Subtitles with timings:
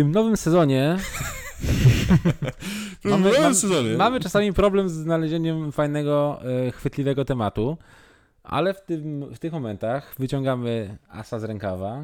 [0.00, 0.96] tym nowym sezonie
[3.00, 3.96] W mamy, nowym mam- sezonie.
[3.96, 7.76] mamy czasami problem z znalezieniem fajnego, e, chwytliwego tematu,
[8.42, 12.02] ale w, tym, w tych momentach wyciągamy asa z rękawa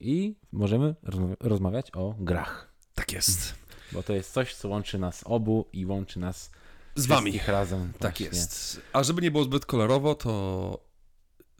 [0.00, 2.72] i możemy rozma- rozmawiać o grach.
[2.94, 3.54] Tak jest.
[3.92, 6.50] Bo to jest coś, co łączy nas obu i łączy nas
[6.94, 7.40] Z wami.
[7.46, 7.92] razem.
[7.98, 8.26] Tak właśnie.
[8.26, 8.80] jest.
[8.92, 10.78] A żeby nie było zbyt kolorowo, to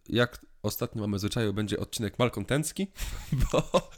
[0.08, 2.86] jak ostatnio mamy zwyczaju, będzie odcinek malkontencki,
[3.52, 3.90] bo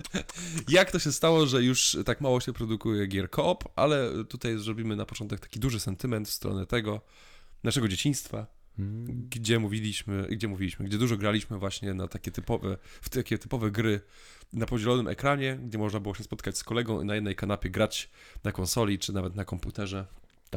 [0.68, 4.96] jak to się stało, że już tak mało się produkuje gier koop, ale tutaj zrobimy
[4.96, 7.00] na początek taki duży sentyment w stronę tego
[7.64, 8.46] naszego dzieciństwa,
[8.78, 9.28] Mm.
[9.30, 14.00] gdzie mówiliśmy, gdzie mówiliśmy, gdzie dużo graliśmy właśnie na takie typowe, w takie typowe gry
[14.52, 18.10] na podzielonym ekranie, gdzie można było się spotkać z kolegą i na jednej kanapie grać
[18.44, 20.06] na konsoli, czy nawet na komputerze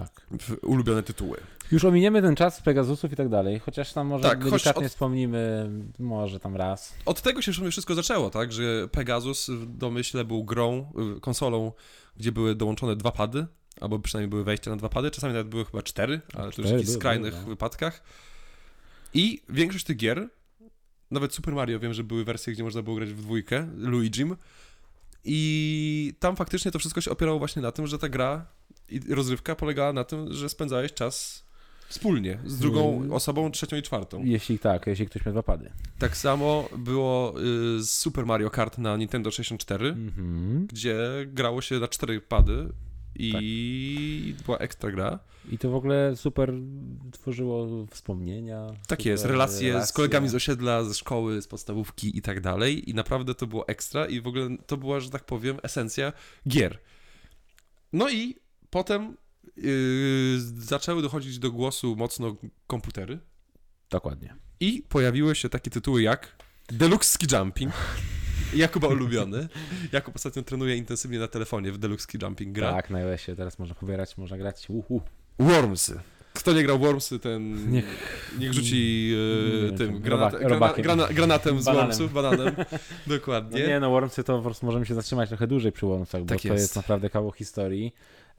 [0.03, 0.21] Tak.
[0.61, 1.37] ulubione tytuły.
[1.71, 5.69] Już ominiemy ten czas Pegasusów i tak dalej, chociaż tam może Tak, delikatnie od- wspomnimy,
[5.99, 6.93] może tam raz.
[7.05, 8.51] Od tego się wszystko zaczęło, tak?
[8.51, 11.71] Że Pegasus w domyśle był grą, y, konsolą,
[12.17, 13.45] gdzie były dołączone dwa pady,
[13.81, 16.55] albo przynajmniej były wejścia na dwa pady, czasami nawet były chyba cztery, ale to już
[16.55, 17.49] w Cztery jakichś skrajnych były, no.
[17.49, 18.03] wypadkach.
[19.13, 20.29] I większość tych gier,
[21.11, 24.35] nawet Super Mario, wiem, że były wersje, gdzie można było grać w dwójkę, Luigi'm,
[25.23, 28.45] i tam faktycznie to wszystko się opierało właśnie na tym, że ta gra
[28.91, 31.45] i rozrywka polegała na tym, że spędzałeś czas
[31.87, 33.11] wspólnie z drugą Mm.
[33.11, 34.21] osobą, trzecią i czwartą.
[34.25, 35.71] Jeśli tak, jeśli ktoś miał dwa pady.
[35.99, 37.33] Tak samo było
[37.77, 40.67] y, z Super Mario Kart na Nintendo 64, Mhm.
[40.67, 42.69] gdzie grało się na cztery pady
[43.15, 45.19] i była ekstra gra.
[45.51, 46.53] I to w ogóle super
[47.11, 48.67] tworzyło wspomnienia.
[48.87, 52.89] Tak jest, relacje, z kolegami z osiedla, ze szkoły, z podstawówki i tak dalej.
[52.89, 56.13] I naprawdę to było ekstra i w ogóle to była, że tak powiem, esencja
[56.47, 56.79] gier.
[57.93, 58.35] No i
[58.69, 59.17] potem
[59.57, 62.35] y, zaczęły dochodzić do głosu mocno
[62.67, 63.19] komputery
[63.89, 64.35] Dokładnie.
[64.59, 66.35] i pojawiły się takie tytuły jak
[66.69, 67.73] Deluxe Ski Jumping.
[68.55, 69.47] Jakuba ulubiony.
[69.91, 72.73] Jakub ostatnio trenuje intensywnie na telefonie w Deluxe Ski Jumping gra.
[72.73, 74.65] Tak, na iOSie teraz można pobierać, można grać.
[74.69, 75.01] Uhu.
[75.39, 75.99] Wormsy.
[76.33, 77.85] Kto nie grał Wormsy, ten niech,
[78.39, 79.13] Niech- rzuci
[79.67, 80.35] e, Nie, tym granat,
[80.81, 81.87] grana, granatem z Bananem.
[81.87, 82.55] Wormsów, bananem.
[83.07, 83.67] No Dokładnie.
[83.67, 86.41] nie, no Wormsy to po prostu możemy się zatrzymać trochę dłużej przy Wormsach, bo Tak
[86.41, 86.59] to jest.
[86.59, 87.93] jest naprawdę kawał historii.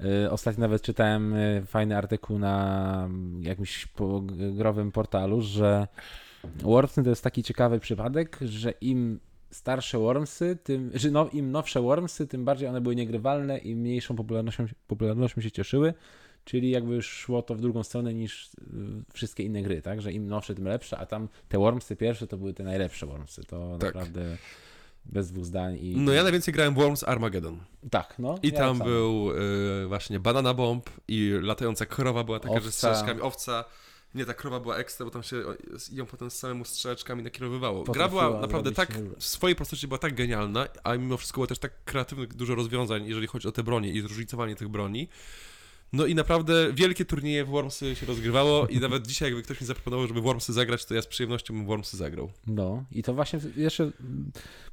[0.05, 3.09] Y, Ostatnio nawet czytałem y, fajny artykuł na
[3.41, 3.89] jakimś
[4.53, 5.87] growym portalu, że
[6.45, 11.81] Wormsy to jest taki ciekawy przypadek, że im starsze Wormsy, tym, że no, im nowsze
[11.81, 15.95] Wormsy, tym bardziej one były niegrywalne i mniejszą popularnością, popularnością się cieszyły.
[16.45, 18.51] Czyli jakby szło to w drugą stronę niż y,
[19.13, 20.03] wszystkie inne gry, tak?
[20.03, 23.45] Że im nowsze, tym lepsze, a tam te Wormsy pierwsze to były te najlepsze Wormsy.
[23.45, 23.95] To Tak.
[23.95, 24.37] naprawdę
[25.05, 25.79] bez dwóch zdań.
[25.81, 27.59] I, No ja najwięcej grałem w Worms Armageddon.
[27.91, 28.39] Tak, no.
[28.43, 29.31] I ja tam tak był
[29.83, 32.95] e, właśnie banana bomb i latająca krowa była taka, że Owca.
[32.95, 33.65] strzeczkami owca.
[34.15, 35.37] Nie, ta krowa była ekstra, bo tam się
[35.93, 37.85] ją potem z samemu strzeczkami nakierowywało.
[37.85, 38.89] Gra była naprawdę tak,
[39.19, 43.07] w swojej prostocie była tak genialna, a mimo wszystko było też tak kreatywnych dużo rozwiązań,
[43.07, 45.09] jeżeli chodzi o te bronie i zróżnicowanie tych broni.
[45.93, 49.67] No i naprawdę wielkie turnieje w Wormsy się rozgrywało i nawet dzisiaj jakby ktoś mi
[49.67, 52.31] zaproponował, żeby Wormsy zagrać, to ja z przyjemnością bym Wormsy zagrał.
[52.47, 53.91] No i to właśnie jeszcze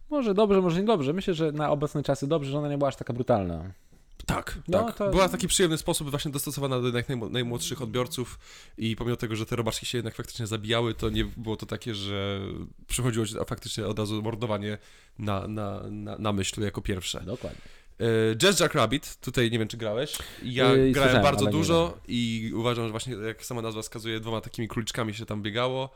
[0.09, 1.13] może dobrze, może niedobrze.
[1.13, 3.73] Myślę, że na obecne czasy dobrze, że ona nie była aż taka brutalna.
[4.25, 4.95] Tak, No, tak.
[4.95, 8.39] to- Była w taki przyjemny sposób właśnie dostosowana do jednak najmłodszych odbiorców
[8.77, 11.95] i pomimo tego, że te robaczki się jednak faktycznie zabijały, to nie było to takie,
[11.95, 12.39] że
[12.87, 14.77] przychodziło faktycznie od razu mordowanie
[15.19, 17.21] na, na, na, na myśl jako pierwsze.
[17.25, 17.61] Dokładnie.
[17.99, 22.51] E, Jazz Jack Rabbit, tutaj nie wiem czy grałeś, ja Yy, grałem bardzo dużo i
[22.55, 25.89] uważam, że właśnie jak sama nazwa wskazuje, dwoma takimi króliczkami się tam biegało.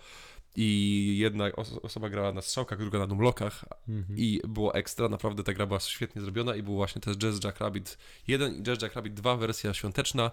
[0.56, 4.18] I jedna os- osoba grała na strzałkach, druga na numlokach Mhm.
[4.20, 7.60] i było ekstra, naprawdę ta gra była świetnie zrobiona i był właśnie też Jazz Jack
[7.60, 7.98] Rabbit
[8.28, 10.32] 1 i Jazz Jack Rabbit 2, wersja świąteczna.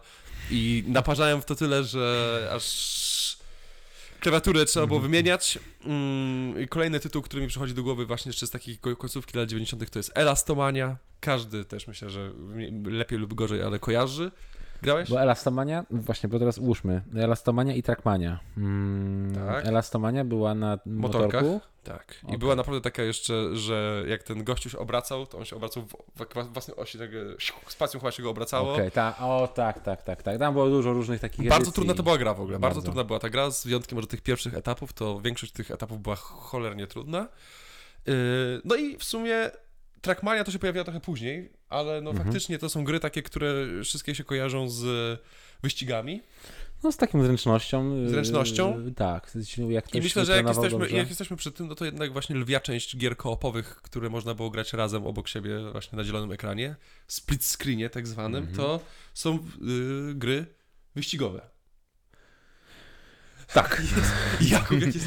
[0.50, 3.37] I naparzałem w to tyle, że aż
[4.20, 5.58] klawiaturę trzeba było wymieniać.
[5.84, 9.48] Mm, kolejny tytuł, który mi przychodzi do głowy właśnie jeszcze z takich ko- końcówki lat
[9.48, 10.96] 90 to jest Elastomania.
[11.20, 12.32] Każdy też myślę, że
[12.84, 14.30] lepiej lub gorzej, ale kojarzy.
[14.82, 15.10] Grałeś?
[15.10, 17.02] Bo Elastomania, właśnie, bo teraz ułóżmy.
[17.16, 18.38] Elastomania i Trackmania.
[18.56, 19.66] Mm, Tak.
[19.66, 21.42] Elastomania była na Motorkach?
[21.42, 21.66] motorku.
[21.84, 22.14] Tak.
[22.22, 22.38] I Okej.
[22.38, 25.94] była naprawdę taka jeszcze, że jak ten gościu się obracał, to on się obracał w,
[26.24, 27.10] w własnej osi, tak
[27.68, 28.72] spacją chyba się go obracało.
[28.74, 30.38] Okej, ta, o tak, tak, tak, tak.
[30.38, 31.72] Tam było dużo różnych takich Bardzo edycji.
[31.72, 32.58] trudna to była gra w ogóle.
[32.58, 32.82] Bardzo, Bardzo.
[32.82, 36.16] trudna była ta gra, z wyjątkiem może tych pierwszych etapów, to większość tych etapów była
[36.16, 37.28] cholernie trudna.
[38.06, 38.14] Yy,
[38.64, 39.50] No i w sumie
[40.00, 42.26] Trackmania to się pojawiła trochę później, ale no Mhm.
[42.26, 43.54] faktycznie to są gry takie, które
[43.84, 44.84] wszystkie się kojarzą z
[45.62, 46.22] wyścigami.
[46.82, 48.08] No z taką zręcznością.
[48.08, 48.80] Zręcznością?
[48.84, 49.32] Yy, tak.
[49.68, 50.96] Jak I myślę, że jak jesteśmy, dobrze.
[50.96, 54.50] jak jesteśmy przy tym, no to jednak właśnie lwia część gier koopowych, które można było
[54.50, 58.56] grać razem obok siebie właśnie na zielonym ekranie, split screenie tak zwanym, Mhm.
[58.56, 58.80] to
[59.14, 60.46] są yy, gry
[60.94, 61.40] wyścigowe.
[63.52, 63.82] Tak.
[64.40, 65.06] Jakub, jak jest...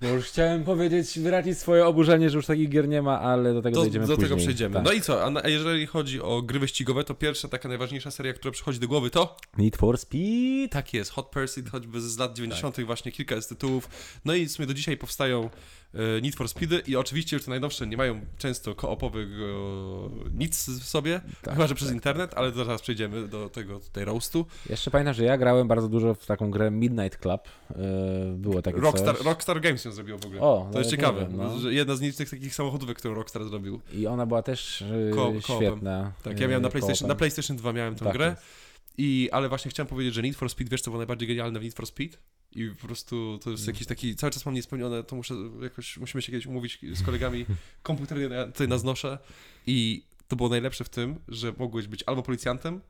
[0.00, 3.62] No już chciałem powiedzieć, wyrazić swoje oburzenie, że już takich gier nie ma, ale do
[3.62, 4.28] tego Do, dojdziemy do później.
[4.30, 4.74] tego przejdziemy.
[4.74, 4.84] Tak.
[4.84, 5.24] No i co?
[5.44, 9.10] A, jeżeli chodzi o gry wyścigowe, to pierwsza taka najważniejsza seria, która przychodzi do głowy
[9.10, 10.68] to Need for Speed.
[10.70, 12.80] Tak jest, Hot Pursuit, choćby z lat 90.
[12.80, 13.88] właśnie kilka jest tytułów.
[14.24, 15.50] No i w sumie do dzisiaj powstają
[15.94, 20.68] e, Need for Speedy i oczywiście już te najnowsze nie mają często koopowych e, nic
[20.80, 24.46] w sobie, Tak, chyba że przez tak, internet, ale zaraz przejdziemy do tego tutaj roastu.
[24.70, 27.40] Jeszcze pamiętam, że ja grałem bardzo dużo w taką grę Midnight Club.
[27.70, 27.76] Yy,
[28.36, 29.26] było takie Rockstar, coś.
[29.26, 30.40] Rockstar Games ją zrobiło w ogóle.
[30.40, 31.70] O, to jest nawet ciekawe, wiem, no.
[31.70, 33.80] jedna z nielicznych takich samochodówek, którą Rockstar zrobił.
[33.92, 36.12] I ona była też yy, Ko- świetna.
[36.22, 38.36] Tak, ja miałem na yy, PlayStation, na PlayStation 2 miałem tę Tak grę,
[38.98, 41.62] i, ale właśnie chciałem powiedzieć, że Need for Speed, wiesz co było najbardziej genialne w
[41.62, 42.18] Need for Speed?
[42.52, 46.22] I po prostu to jest jakiś taki, cały czas mam niespełnione, to muszę jakoś, musimy
[46.22, 47.46] się kiedyś umówić z kolegami,
[47.82, 49.18] komputer ja tutaj nas noszę
[49.66, 52.80] i to było najlepsze w tym, że mogłeś być albo policjantem,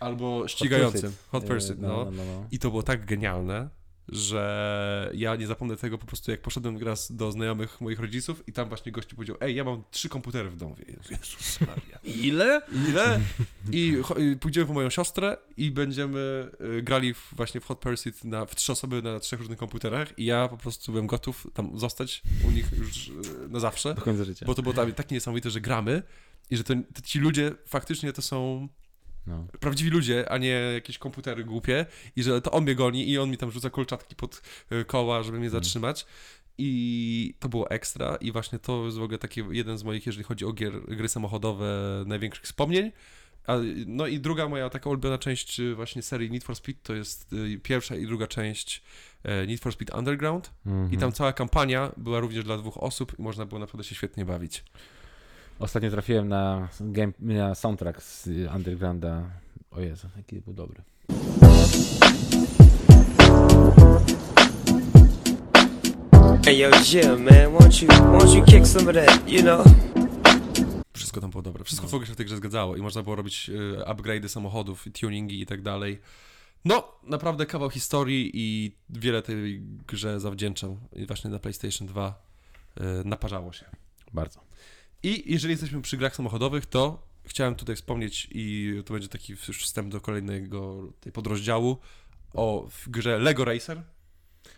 [0.00, 1.12] albo ścigającym.
[1.28, 1.88] Hot Yy, Pursuit, no.
[1.88, 2.46] no, no, no.
[2.50, 3.68] I to było tak genialne,
[4.08, 8.52] że ja nie zapomnę tego po prostu, jak poszedłem raz do znajomych moich rodziców i
[8.52, 10.76] tam właśnie gościu powiedział, ej, ja mam trzy komputery w domu.
[11.10, 11.98] Jezus Maria.
[12.04, 12.62] Ile?
[12.88, 13.20] Ile?
[13.72, 13.96] I,
[14.32, 18.46] i pójdziemy po moją siostrę i będziemy y, grali w, właśnie w Hot Pursuit na,
[18.46, 22.22] w trzy osoby na trzech różnych komputerach i ja po prostu byłem gotów tam zostać
[22.48, 23.12] u nich już y,
[23.48, 24.46] na zawsze, Do końca życia.
[24.46, 26.02] bo to było tam tak niesamowite, że gramy
[26.50, 28.68] i że to, to ci ludzie faktycznie to są
[29.26, 29.46] No.
[29.60, 31.86] prawdziwi ludzie, a nie jakieś komputery głupie
[32.16, 34.42] i że to on mnie goni i on mi tam rzuca kolczatki pod
[34.72, 36.06] y, koła, żeby mnie zatrzymać.
[36.58, 40.24] I to było ekstra i właśnie to jest w ogóle taki jeden z moich, jeżeli
[40.24, 42.92] chodzi o gier, gry samochodowe, największych wspomnień.
[43.46, 43.56] A,
[43.86, 47.32] no i druga moja taka ulubiona część y, właśnie serii Need for Speed to jest
[47.32, 48.82] y, pierwsza i druga część
[49.22, 51.00] e, Need for Speed Underground i Mhm.
[51.00, 54.64] tam cała kampania była również dla dwóch osób i można było naprawdę się świetnie bawić.
[55.58, 59.30] Ostatnio trafiłem na, game, na soundtrack z Undergrounda.
[59.70, 60.82] O Jezu, jaki był dobry.
[66.44, 69.66] Hey yo, Jim, man, won't you won't you kick some of that, you know?
[70.92, 71.64] Wszystko tam było dobre.
[71.64, 74.86] Wszystko w ogóle się w tej grze zgadzało i można było robić y, upgrade'y samochodów,
[74.86, 76.00] i tuningi i tak dalej.
[76.64, 80.76] No, naprawdę kawał historii i wiele tej grze zawdzięczam.
[80.92, 82.22] I właśnie na PlayStation 2
[82.80, 83.64] y, naparzało się.
[84.12, 84.40] Bardzo.
[85.06, 89.64] I jeżeli jesteśmy przy grach samochodowych, to chciałem tutaj wspomnieć i to będzie taki już
[89.64, 91.76] wstęp do kolejnego tej podrozdziału
[92.34, 93.82] o grze Lego Racer.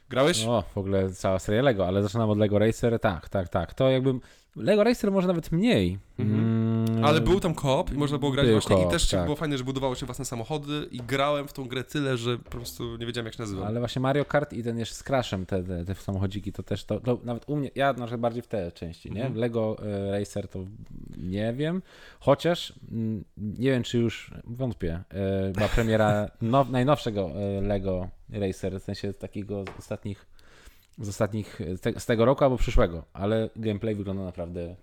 [0.09, 0.45] Grałeś?
[0.45, 3.01] O, w ogóle cała seria Lego, ale zaczynam od Lego Racer.
[3.01, 3.75] Tak, tak, tak.
[3.75, 4.21] To jakbym.
[4.57, 5.99] Lego Racer może nawet mniej.
[6.19, 6.68] Mhm.
[7.05, 9.25] Ale był tam koop i można było grać Był właśnie i też tak.
[9.25, 12.51] było fajne, że budowało się własne samochody i grałem w tą grę tyle, że po
[12.51, 13.67] prostu nie wiedziałem jak się nazywa.
[13.67, 16.85] Ale właśnie Mario Kart i ten jeszcze z Crashem, te, te, te samochodziki, to też
[16.85, 19.21] to, to nawet u mnie, ja na przykład bardziej w te części, nie?
[19.21, 19.41] Mhm.
[19.41, 20.59] Lego e, Racer to
[21.17, 21.83] nie wiem,
[22.21, 28.81] chociaż mm, nie wiem, czy już, wątpię, e, była premiera now, najnowszego e, Lego Racer,
[28.81, 30.27] w sensie takiego z ostatnich,
[30.99, 34.77] z ostatnich, te, z tego roku albo przyszłego, ale gameplay wygląda naprawdę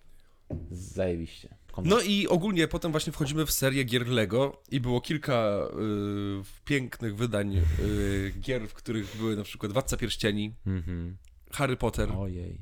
[0.71, 1.49] zajebiście.
[1.83, 5.59] No i ogólnie potem właśnie wchodzimy w serię gier Lego i było kilka
[6.39, 11.17] y, pięknych wydań y, gier, w których były na przykład Władca Pierścieni, Mhm.
[11.51, 12.61] Harry Potter, Ojej.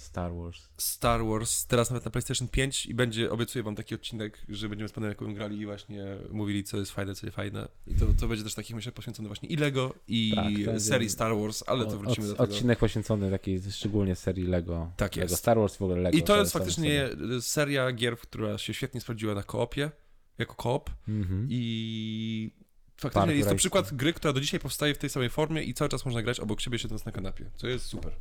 [0.00, 0.68] Star Wars.
[0.76, 4.88] Star Wars, teraz nawet na PlayStation 5 i będzie, obiecuję wam taki odcinek, że będziemy
[4.88, 7.68] z panem Jakubem grali i właśnie mówili, co jest fajne, co nie fajne.
[7.86, 10.32] I to, to będzie też taki, myślę, poświęcony właśnie i Lego, i
[10.66, 12.54] Tak, serii Star Wars, ale to wrócimy od, do tego.
[12.54, 14.92] Odcinek poświęcony takiej szczególnie serii Lego.
[14.96, 15.42] Tak Lego jest.
[15.42, 16.18] Star Wars w ogóle Lego.
[16.18, 17.42] I to jest faktycznie sobie.
[17.42, 19.90] seria gier, która się świetnie sprawdziła na koopie,
[20.38, 20.90] jako koop.
[21.08, 21.46] Mhm.
[21.50, 22.50] I
[22.96, 25.74] faktycznie Park jest to przykład gry, która do dzisiaj powstaje w tej samej formie i
[25.74, 28.12] cały czas można grać obok siebie siedząc na kanapie, co jest super.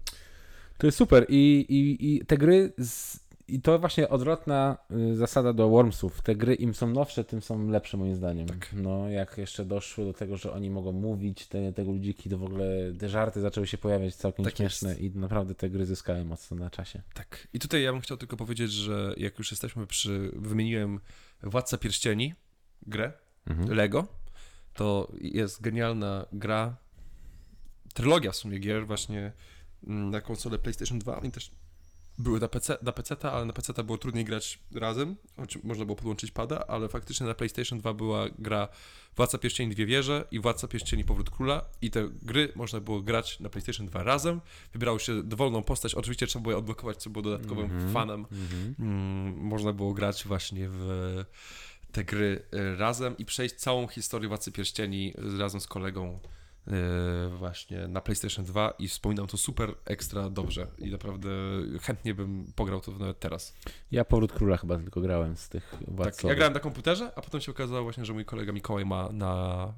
[0.79, 4.77] To jest super i, i, i te gry z, i to właśnie odwrotna
[5.11, 6.21] y, zasada do Wormsów.
[6.21, 8.47] Te gry im są nowsze, tym są lepsze moim zdaniem.
[8.47, 8.69] Tak.
[8.73, 12.43] No jak jeszcze doszło do tego, że oni mogą mówić, te, te ludziki, to w
[12.43, 15.01] ogóle te żarty zaczęły się pojawiać całkiem Tak śmieszne jest.
[15.01, 17.01] i naprawdę te gry zyskały mocno na czasie.
[17.13, 17.47] Tak.
[17.53, 20.31] I tutaj ja bym chciał tylko powiedzieć, że jak już jesteśmy przy...
[20.35, 20.99] Wymieniłem
[21.43, 22.33] Władca Pierścieni,
[22.87, 23.11] grę,
[23.47, 23.69] Mhm.
[23.77, 24.07] Lego,
[24.73, 26.75] to jest genialna gra,
[27.93, 29.31] trylogia w sumie gier właśnie
[29.83, 31.19] na konsolę PlayStation 2.
[31.21, 31.51] Oni też
[32.17, 35.15] były na PC, na PC, ale na PC było trudniej grać razem,
[35.47, 38.67] czym można było podłączyć pada, ale faktycznie na PlayStation 2 była gra
[39.15, 43.39] Władca Pierścieni Dwie Wieże i Władca Pierścieni Powrót Króla i te gry można było grać
[43.39, 44.41] na PlayStation 2 razem.
[44.73, 47.93] Wybrało się dowolną postać, oczywiście trzeba było je odblokować, co było dodatkowym Mhm.
[47.93, 48.75] fanem Mhm.
[48.79, 51.25] mm, można było grać właśnie w
[51.91, 56.19] te gry y, razem i przejść całą historię Władcy Pierścieni y, razem z kolegą
[57.37, 61.29] właśnie na PlayStation 2 i wspominam to super ekstra dobrze i naprawdę
[61.81, 63.53] chętnie bym pograł to nawet teraz.
[63.91, 66.29] Ja Powrót Króla chyba tylko grałem z tych Tak, władcowych.
[66.29, 69.73] ja grałem na komputerze, a potem się okazało właśnie, że mój kolega Mikołaj ma na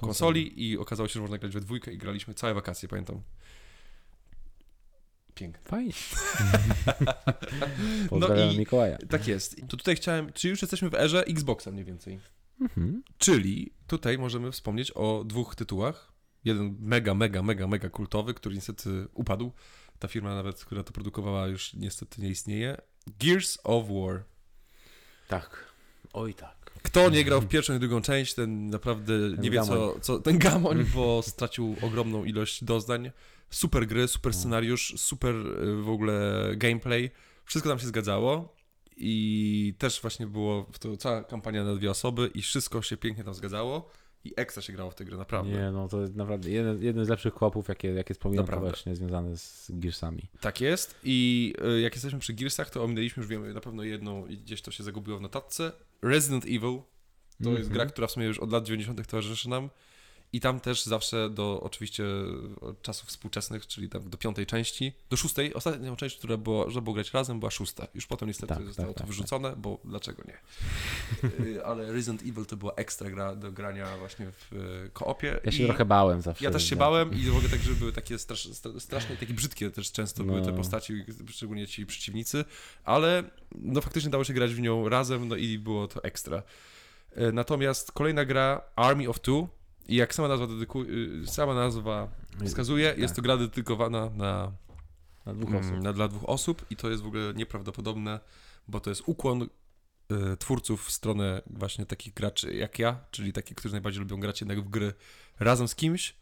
[0.00, 3.22] konsoli i okazało się, że można grać we dwójkę i graliśmy całe wakacje, pamiętam.
[5.34, 5.60] Piękne.
[5.70, 5.92] Fajnie.
[8.10, 8.98] Pozdrawiam No i- Mikołaja.
[9.10, 9.60] Tak jest.
[9.68, 12.20] To tutaj chciałem, czyli już jesteśmy w erze Xboxa mniej więcej.
[12.60, 13.02] Mhm.
[13.18, 16.12] Czyli tutaj możemy wspomnieć o dwóch tytułach.
[16.44, 19.52] Jeden mega, mega, mega, mega kultowy, który niestety upadł.
[19.98, 22.76] Ta firma nawet, która to produkowała już niestety nie istnieje.
[23.20, 24.24] Gears of War.
[25.28, 25.66] Tak.
[26.12, 26.56] Oj tak.
[26.82, 30.00] Kto nie grał w pierwszą i drugą część, ten naprawdę nie wie co, gamoń.
[30.00, 30.18] co...
[30.18, 33.10] Ten gamoń, bo stracił ogromną ilość doznań.
[33.50, 37.10] Super gry, super scenariusz, super y, w ogóle gameplay.
[37.44, 38.55] Wszystko tam się zgadzało.
[38.96, 43.24] I też właśnie było w to cała kampania na dwie osoby i wszystko się pięknie
[43.24, 43.90] tam zgadzało.
[44.24, 45.52] I ekstra się grało w tę grę, naprawdę.
[45.52, 48.70] Nie, no to jest naprawdę jeden, jeden z lepszych kłopów, jakie, jakie wspominam, to Naprawdę.
[48.70, 50.22] właśnie związane z Gearsami.
[50.40, 50.94] Tak jest.
[51.04, 54.62] I y, jak jesteśmy przy Gearsach, to ominęliśmy już wiemy na pewno jedną i gdzieś
[54.62, 55.72] to się zagubiło w notatce.
[56.02, 56.80] Resident Evil
[57.44, 57.72] to jest Mhm.
[57.72, 59.06] gra, która w sumie już od lat 90.
[59.06, 59.70] towarzyszy nam.
[60.36, 62.04] I tam też zawsze do oczywiście
[62.82, 66.94] czasów współczesnych, czyli tam do piątej części, do szóstej, ostatnią część, która była, żeby było
[66.94, 67.86] grać razem, była szósta.
[67.94, 70.38] Już potem niestety Tak, zostało tak, to tak, wyrzucone, bo dlaczego nie?
[71.46, 75.40] Y, Ale Resident Evil to była ekstra gra do grania właśnie w y, koopie.
[75.44, 75.66] Ja się i...
[75.66, 76.44] trochę bałem zawsze.
[76.44, 79.34] Ja też się bałem i w ogóle tak, że były takie strasz, stra- straszne takie
[79.34, 80.56] brzydkie też często były te No.
[80.56, 82.44] postaci, szczególnie ci przeciwnicy,
[82.84, 83.24] ale
[83.54, 86.42] no faktycznie dało się grać w nią razem, no i było to ekstra.
[87.14, 89.48] E, Natomiast kolejna gra Army of Two
[89.88, 90.90] i jak sama nazwa, dedyku-
[91.22, 92.08] y, sama nazwa
[92.46, 93.16] wskazuje, jest Tak.
[93.16, 94.52] to gra dedykowana na,
[95.26, 95.82] Na dwóch mm, osób.
[95.82, 98.20] na, dla dwóch osób i to jest w ogóle nieprawdopodobne,
[98.68, 103.56] bo to jest ukłon y, twórców w stronę właśnie takich graczy jak ja, czyli takich,
[103.56, 104.92] którzy najbardziej lubią grać jednak w gry
[105.40, 106.14] razem z kimś.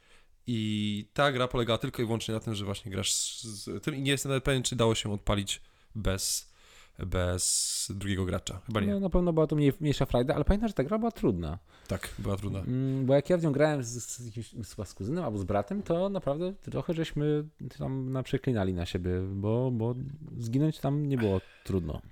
[0.47, 3.95] I ta gra polegała tylko i wyłącznie na tym, że właśnie grasz z, z tym
[3.95, 5.61] i nie jestem nawet pewien, czy dało się odpalić
[5.95, 6.53] bez,
[6.99, 8.61] bez drugiego gracza.
[8.67, 8.87] Chyba nie.
[8.87, 11.59] No, na pewno była to mniej, mniejsza frajda, ale pamiętam, że ta gra była trudna.
[11.89, 12.61] Tak, była trudna.
[12.61, 15.83] Mm, Bo jak ja w nią grałem z, z, jakimś, z kuzynem albo z bratem,
[15.83, 17.49] to naprawdę trochę żeśmy
[17.79, 19.95] tam na przeklinali na siebie, bo, bo
[20.39, 22.03] zginąć tam nie było trudno.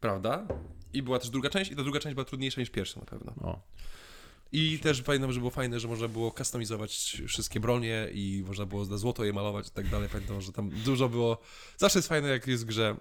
[0.00, 0.46] Prawda?
[0.92, 3.34] I była też druga część i ta druga część była trudniejsza niż pierwsza na pewno.
[3.40, 3.60] O.
[4.52, 8.84] I też pamiętam, że było fajne, że można było kustomizować wszystkie bronie i można było
[8.84, 10.08] na złoto je malować i tak dalej.
[10.12, 11.38] Pamiętam, że tam dużo było.
[11.76, 12.96] Zawsze jest fajne, jak jest w grze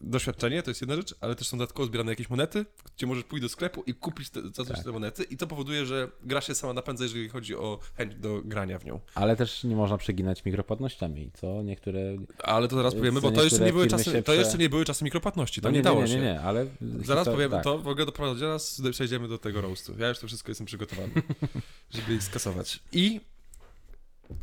[0.00, 3.42] doświadczenie, to jest jedna rzecz, ale też są dodatkowo zbierane jakieś monety, gdzie możesz pójść
[3.42, 4.84] do sklepu i kupić te, za coś Tak.
[4.84, 8.42] te monety i to powoduje, że gra się sama napędza, jeżeli chodzi o chęć do
[8.44, 9.00] grania w nią.
[9.14, 12.00] Ale też nie można przeginać mikropłatnościami, co niektóre...
[12.38, 14.68] Ale to zaraz powiemy, bo to jeszcze nie były czasy, się to prze- jeszcze nie
[14.68, 16.14] były czasy mikropłatności, to No nie, nie, dało nie, się.
[16.16, 16.66] nie, nie, ale...
[17.04, 17.64] Zaraz powiemy tak.
[17.64, 19.94] to, w ogóle doprowadzi nas, przejdziemy do tego roastu.
[19.98, 21.12] Ja już to wszystko jestem przygotowany,
[21.94, 22.80] żeby ich skasować.
[22.92, 23.20] I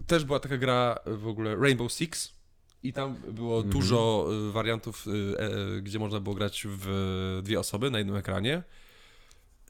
[0.07, 2.33] też była taka gra w ogóle Rainbow Six
[2.83, 3.71] i tam było Mhm.
[3.71, 5.11] dużo y, wariantów, y,
[5.77, 8.63] e, gdzie można było grać w dwie osoby na jednym ekranie.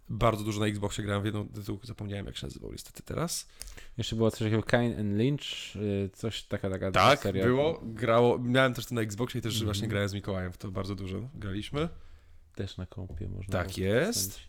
[0.10, 3.48] Bardzo dużo na Xboxie grałem w jedną tytuł, zapomniałem jak się nazywał niestety teraz.
[3.98, 7.46] Jeszcze było coś takiego Kane and Lynch, y, coś taka, taka Tak, seria.
[7.46, 9.65] było, grało, miałem też to na Xboxie i też Mhm.
[9.65, 11.89] właśnie grałem z Mikołajem, w to bardzo dużo graliśmy.
[12.56, 14.39] Też na kompie można Tak jest.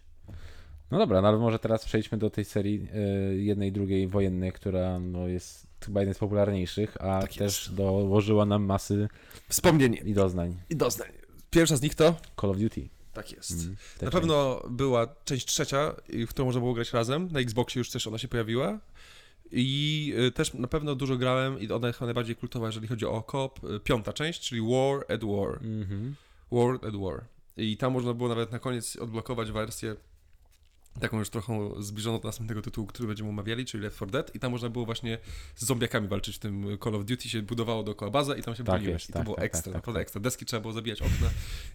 [0.91, 2.89] No dobra, no ale może teraz przejdźmy do tej serii
[3.37, 8.65] jednej, drugiej wojennej, która no, jest chyba jeden z popularniejszych, a Tak też dołożyła nam
[8.65, 9.09] masy
[9.49, 10.57] Wspomnień i doznań.
[10.71, 11.09] i doznań.
[11.51, 12.17] Pierwsza z nich to?
[12.41, 12.89] Call of Duty.
[13.13, 13.51] Tak jest.
[13.51, 17.29] Mm, Na pewno była część trzecia, w którą można było grać razem.
[17.33, 18.79] Na Xboxie już też ona się pojawiła.
[19.55, 23.07] I y, też na pewno dużo grałem i ona jest chyba najbardziej kultowa, jeżeli chodzi
[23.07, 23.65] o koop.
[23.65, 25.59] y, Piąta część, czyli War at War.
[25.63, 26.15] Mhm.
[26.53, 27.25] War at War.
[27.57, 29.97] I tam można było nawet na koniec odblokować wersję
[31.01, 34.39] taką już trochę zbliżoną do następnego tytułu, który będziemy omawiali, czyli Left 4 Dead i
[34.39, 35.19] tam można było właśnie
[35.57, 38.65] z zombiakami walczyć w tym Call of Duty, się budowało dookoła bazę i tam się
[38.65, 38.93] Tak broniłeś.
[38.93, 40.03] jest, I to tak, było tak, ekstra, tak, tak, naprawdę tak.
[40.03, 40.21] ekstra.
[40.21, 41.31] Deski trzeba było zabijać okna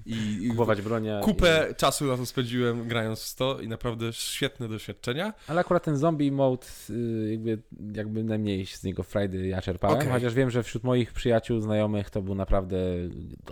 [0.05, 1.19] i, i Kupować bronia.
[1.19, 1.75] Kupę I...
[1.75, 5.33] czasu na to spędziłem grając w 100 i naprawdę świetne doświadczenia.
[5.47, 7.61] Ale akurat ten zombie mode, y, jakby,
[7.95, 10.09] jakby najmniej z niego frajdy ja czerpałem, Okej.
[10.11, 12.77] chociaż wiem, że wśród moich przyjaciół, znajomych to był naprawdę,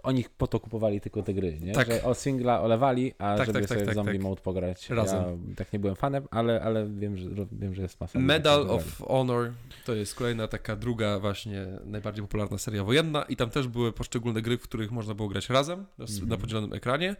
[0.03, 1.73] oni po to kupowali tylko te gry, nie?
[1.73, 1.87] Tak.
[1.87, 4.21] Że o singla olewali, a Tak, żeby tak, tak, sobie tak, zombie tak.
[4.21, 4.89] mode pograć.
[4.89, 5.23] Razem.
[5.49, 8.19] Ja tak nie byłem fanem, ale, ale wiem, że, wiem, że jest masa.
[8.19, 9.51] Medal of Honor
[9.85, 14.41] to jest kolejna taka druga właśnie najbardziej popularna seria wojenna i tam też były poszczególne
[14.41, 16.29] gry, w których można było grać razem na, Mhm.
[16.29, 17.15] na podzielonym ekranie.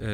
[0.00, 0.06] Eee,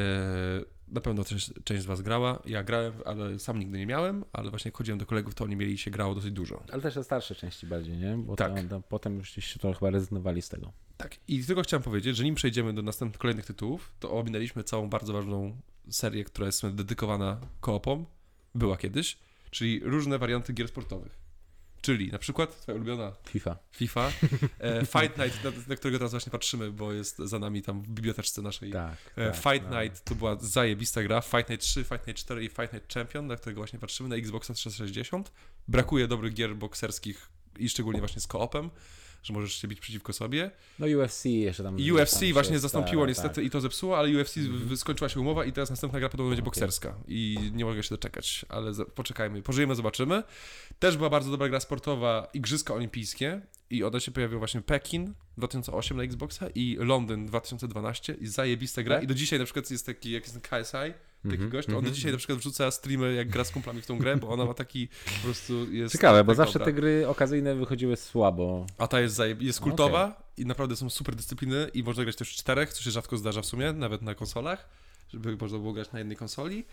[0.87, 2.41] na pewno też część z was grała.
[2.45, 5.55] Ja grałem, ale sam nigdy nie miałem, ale właśnie jak chodziłem do kolegów, to oni
[5.55, 6.63] mieli i się grało dosyć dużo.
[6.71, 8.17] Ale też te starsze części bardziej, nie?
[8.17, 8.55] Bo Tak.
[8.55, 10.71] tam, tam, potem już gdzieś to chyba rezygnowali z tego.
[10.97, 11.17] Tak.
[11.27, 15.13] I tylko chciałem powiedzieć, że nim przejdziemy do następnych kolejnych tytułów, to ominęliśmy całą bardzo
[15.13, 15.57] ważną
[15.89, 18.05] serię, która jest dedykowana koopom.
[18.55, 19.17] Była kiedyś,
[19.51, 21.23] czyli różne warianty gier sportowych.
[21.83, 23.57] Czyli na przykład twoja ulubiona FIFA.
[23.71, 24.11] FIFA,
[24.59, 27.87] e, Fight Night, na, na którego teraz właśnie patrzymy, bo jest za nami tam w
[27.87, 28.71] biblioteczce naszej.
[28.71, 28.97] Tak.
[29.15, 29.81] E, tak, Fight no.
[29.81, 31.21] Night to była zajebista gra.
[31.21, 34.15] Fight Night 3, Fight Night 4 i Fight Night Champion, na którego właśnie patrzymy na
[34.15, 35.31] Xboxa 360.
[35.67, 38.69] Brakuje dobrych gier bokserskich i szczególnie właśnie z koopem.
[39.23, 40.51] Że możesz się bić przeciwko sobie.
[40.79, 41.75] No UFC jeszcze tam.
[41.93, 43.37] UFC tam właśnie zastąpiło niestety tak.
[43.37, 43.47] Mhm.
[43.47, 46.41] i to zepsuło, ale UFC w- skończyła się umowa i teraz następna gra podobno będzie
[46.41, 46.45] Okej.
[46.45, 46.95] bokserska.
[47.07, 50.23] I nie mogę się doczekać, ale za- poczekajmy, pożyjemy, zobaczymy.
[50.79, 55.97] Też była bardzo dobra gra sportowa, Igrzyska Olimpijskie i one się pojawiły właśnie Pekin 2008
[55.97, 59.03] na Xboxa i Londyn 2012 i zajebista gra Tak?
[59.03, 61.71] i do dzisiaj na przykład jest taki, jak jest ten KSI, taki Mhm, gość, to
[61.71, 61.95] on do mhm.
[61.95, 64.53] dzisiaj na przykład wrzuca streamy, jak gra z kumplami w tą grę, bo ona ma
[64.53, 65.91] taki po prostu jest...
[65.93, 66.65] Ciekawe, bo tak zawsze dobra.
[66.65, 68.65] te gry okazyjne wychodziły słabo.
[68.77, 69.41] A ta jest, zajeb...
[69.41, 72.91] jest kultowa i naprawdę są super dyscypliny i można grać też w czterech, co się
[72.91, 74.69] rzadko zdarza w sumie, nawet na konsolach,
[75.09, 76.65] żeby można było grać na jednej konsoli.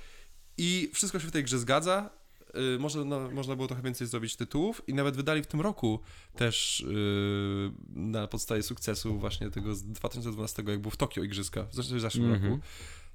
[0.58, 2.10] I wszystko się w tej grze zgadza.
[2.54, 6.00] Yy, może, no, można było trochę więcej zrobić tytułów i nawet wydali w tym roku
[6.36, 7.72] też yy,
[8.10, 12.00] na podstawie sukcesu właśnie tego z 2012, jak był w Tokio Igrzyska, w zesz- w
[12.00, 12.52] zeszłym Mhm.
[12.52, 12.62] roku.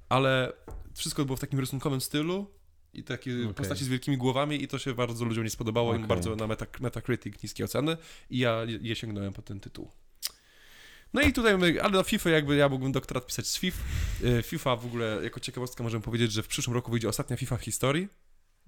[0.10, 0.54] Ale
[0.94, 2.52] wszystko było w takim rysunkowym stylu
[2.94, 3.54] i takie Okej.
[3.54, 6.08] postaci z wielkimi głowami i to się bardzo ludziom nie spodobało, im Okej.
[6.08, 7.98] bardzo na Meta, Metacritic niskie oceny
[8.30, 9.92] i ja je sięgnąłem po ten tytuł.
[11.14, 13.84] No i tutaj ale na FIFA jakby ja mógłbym doktorat pisać z FIFA.
[14.24, 17.58] Y, FIFA w ogóle, jako ciekawostka możemy powiedzieć, że w przyszłym roku wyjdzie ostatnia FIFA
[17.58, 18.08] w historii,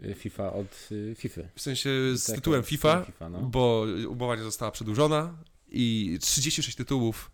[0.05, 1.41] Y, FIFA od y, FIFA.
[1.55, 3.41] w sensie z Tak, tytułem FIFA, FIFA no.
[3.41, 7.31] bo umowa nie została przedłużona i 36 tytułów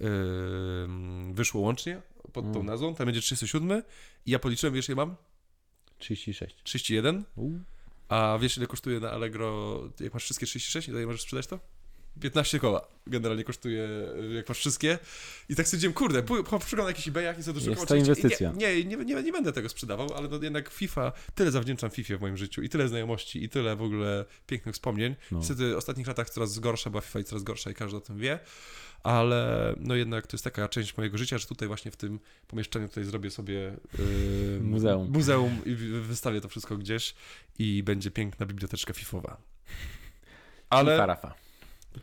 [0.00, 2.02] ym, wyszło łącznie
[2.42, 2.66] pod tą Mm.
[2.66, 3.82] nazwą, tam będzie 37
[4.26, 5.16] i ja policzyłem, wiesz ile mam?
[5.98, 6.56] 36.
[6.64, 7.50] 31, U.
[8.08, 11.58] a wiesz ile kosztuje na Allegro, jak masz wszystkie 36 i dalej możesz sprzedać to?
[12.20, 13.88] 15 koła generalnie kosztuje,
[14.36, 14.98] jak masz wszystkie.
[15.48, 18.52] I tak stwierdziłem, kurde, pó- po- przeglądam jakiś eBayach i za dużo Jest to inwestycja.
[18.52, 22.20] Nie, nie, nie, nie będę tego sprzedawał, ale no jednak FIFA, tyle zawdzięczam FIFA w
[22.20, 25.16] moim życiu i tyle znajomości i tyle w ogóle pięknych wspomnień.
[25.32, 25.38] No.
[25.38, 28.18] Niestety w ostatnich latach coraz gorsza była FIFA i coraz gorsza i każdy o tym
[28.18, 28.38] wie,
[29.06, 32.88] ale no jednak to jest taka część mojego życia, że tutaj właśnie w tym pomieszczeniu
[32.88, 33.54] tutaj zrobię sobie
[33.98, 35.10] yy, Muzeum.
[35.12, 37.14] muzeum i wy- wystawię to wszystko gdzieś
[37.58, 39.36] i będzie piękna biblioteczka FIFowa.
[40.70, 41.34] Ale FIFA Rafa.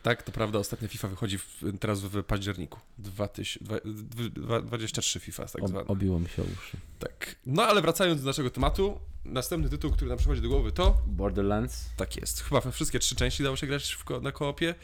[0.02, 2.80] tak, to prawda, ostatnia FIFA wychodzi w, teraz w październiku.
[2.98, 5.86] 2023 FIFA, tak Ob, zwana.
[5.86, 6.76] obiło mi się o uszy.
[6.98, 7.36] Tak.
[7.46, 11.84] No ale wracając do naszego tematu, następny tytuł, który nam przychodzi do głowy to Borderlands.
[11.96, 12.40] tak jest.
[12.42, 14.74] Chyba we wszystkie trzy części dało się grać w na koopie.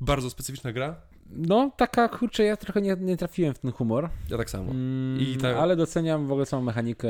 [0.00, 1.00] Bardzo specyficzna gra.
[1.30, 4.08] No, taka kurczę, ja trochę nie, nie trafiłem w ten humor.
[4.30, 4.70] Ja tak samo.
[4.70, 7.08] Mm, I tak- Ale doceniam w ogóle samą mechanikę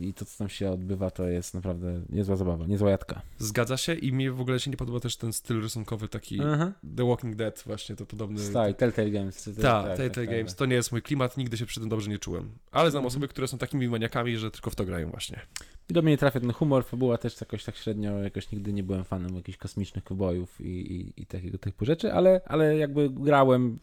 [0.00, 3.22] i to, co tam się odbywa, to jest naprawdę niezła zabawa, niezła jadka.
[3.38, 6.72] Zgadza się i mi w ogóle się nie podoba też ten styl rysunkowy taki Aha.
[6.96, 8.38] The Walking Dead właśnie, to podobny...
[8.40, 9.44] Style, Telltale Games.
[9.44, 10.54] Tak, tak, Telltale Games.
[10.54, 12.50] To nie jest mój klimat, nigdy się przy tym dobrze nie czułem.
[12.72, 13.06] Ale znam Mhm.
[13.06, 15.40] osoby, które są takimi maniakami, że tylko w to grają właśnie.
[15.88, 18.82] I do mnie nie trafia ten humor, fabuła też jakoś tak średnio, jakoś nigdy nie
[18.82, 23.78] byłem fanem jakichś kosmicznych kowbojów i, i, i takiego typu rzeczy, ale, ale jakby grałem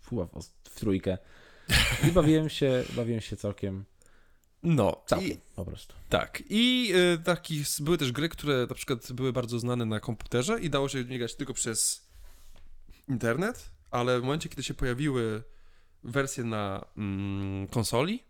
[0.00, 1.18] w, w, w trójkę
[2.08, 3.84] i bawiłem się, bawiłem się całkiem,
[4.62, 5.94] No, całkiem i, po prostu.
[6.08, 6.42] tak.
[6.50, 10.70] I y, taki, były też gry, które na przykład były bardzo znane na komputerze i
[10.70, 12.06] dało się nie grać tylko przez
[13.08, 15.42] internet, ale w momencie, kiedy się pojawiły
[16.04, 18.22] wersje na mm, konsoli,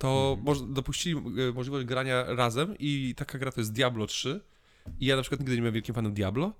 [0.00, 0.74] to Mhm.
[0.74, 1.16] dopuścili
[1.50, 4.40] y, możliwość grania razem i taka gra to jest Diablo 3.
[5.00, 6.52] I ja na przykład nigdy nie byłem wielkim fanem Diablo,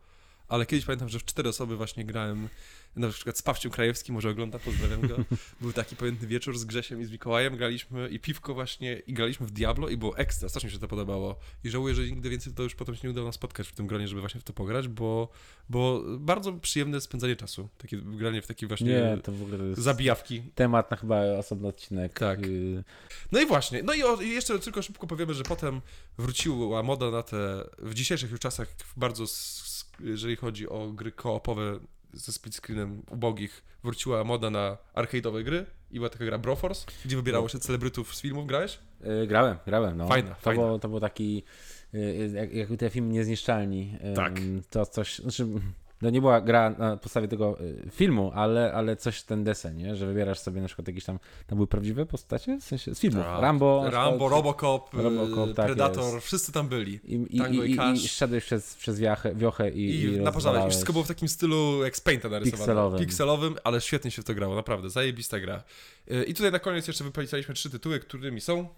[0.51, 2.49] ale kiedyś pamiętam, że w cztery osoby właśnie grałem
[2.97, 5.17] na przykład z Pawciem Krajewskim, może ogląda, pozdrawiam go.
[5.61, 9.47] Był taki pamiętny wieczór z Grzesiem i z Mikołajem, graliśmy i piwko właśnie, i graliśmy
[9.47, 11.39] w Diablo i było ekstra, strasznie mi się to podobało.
[11.65, 13.87] I żałuję, że nigdy więcej to już potem się nie udało nam spotkać w tym
[13.87, 15.29] gronie, żeby właśnie w to pograć, bo,
[15.69, 17.69] bo bardzo przyjemne spędzanie czasu.
[17.79, 20.43] Takie granie w takie właśnie Nie, to w ogóle to jest zabijawki.
[20.55, 22.19] temat na chyba osobny odcinek.
[22.19, 22.47] Tak.
[22.47, 22.85] Y,
[23.33, 25.81] No i właśnie, no i, o, i jeszcze tylko szybko powiemy, że potem
[26.19, 29.25] wróciła moda na te, w dzisiejszych już czasach bardzo,
[30.05, 31.79] jeżeli chodzi o gry koopowe
[32.13, 37.17] ze split screenem ubogich, wróciła moda na arcade'owe gry i była taka gra Broforce, gdzie
[37.17, 38.79] wybierało się celebrytów z filmów, grałeś?
[39.23, 40.09] y, grałem, grałem, no.
[40.09, 40.63] Fajna, to, fajna.
[40.63, 41.43] Było, to był taki,
[41.95, 43.99] y, jak, jak te filmy Niezniszczalni.
[44.15, 44.41] Tak.
[44.71, 45.47] To coś, znaczy,
[46.03, 49.97] no nie była gra na podstawie tego y, filmu, ale, ale coś ten desen, nie?
[49.97, 52.59] Że wybierasz sobie na przykład jakieś tam, tam były prawdziwe postacie?
[52.61, 53.25] W sensie z filmów.
[53.25, 53.43] Tak.
[53.43, 53.91] Rambo.
[53.91, 54.31] Rambo, przykład.
[54.33, 56.27] Robocop, Robocop, y, tak Predator, jest.
[56.27, 57.01] wszyscy tam byli.
[57.05, 58.05] I, i, Tango i i, i, Cash.
[58.05, 60.67] i szedłeś przez, przez wiachę, wiochę i, I, i naparzałeś.
[60.67, 62.59] I wszystko było w takim stylu jak z Painta narysowane.
[62.59, 63.01] Pikselowym.
[63.01, 64.91] Pikselowym, ale świetnie się w to grało, naprawdę.
[64.91, 65.63] Zajebista gra.
[66.11, 68.69] Y, I tutaj na koniec jeszcze wypowiedzieliśmy trzy tytuły, którymi są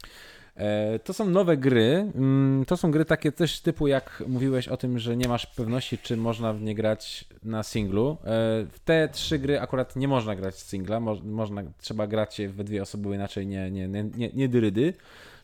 [1.04, 2.12] To są nowe gry.
[2.14, 5.98] Mm, To są gry takie też typu, jak mówiłeś o tym, że nie masz pewności,
[5.98, 8.10] czy można w nie grać na singlu.
[8.20, 8.24] E,
[8.70, 11.00] W te trzy gry akurat nie można grać z singla.
[11.00, 14.48] Mo- Można, trzeba grać je we dwie osoby, bo inaczej nie, nie, nie, nie, nie
[14.48, 14.94] dyrydy.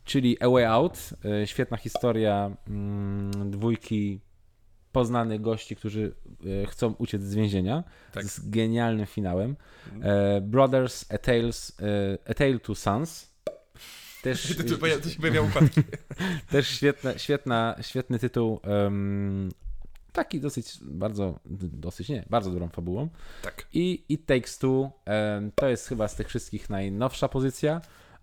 [0.04, 0.98] Czyli A Way Out.
[1.42, 4.20] e, Świetna historia mm, dwójki
[4.92, 6.12] poznanych gości, którzy
[6.62, 7.84] e, chcą uciec z więzienia.
[8.12, 8.24] Tak.
[8.24, 9.56] Z genialnym finałem.
[10.02, 13.27] E, Brothers, A, Tales, e, A Tale to Sons.
[14.22, 15.80] Też, To, to, to się pojawiają układki.
[16.50, 18.60] też świetna, świetna, świetny tytuł.
[18.62, 19.50] em,
[20.12, 23.08] taki dosyć, bardzo, dosyć nie, bardzo dobrą fabułą.
[23.42, 23.66] Tak.
[23.72, 27.80] I It Takes Two em, to jest chyba z tych wszystkich najnowsza pozycja.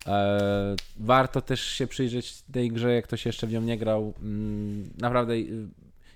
[0.07, 4.13] E, warto też się przyjrzeć tej grze, jak ktoś jeszcze w nią nie grał.
[4.21, 5.67] Mm, naprawdę, y,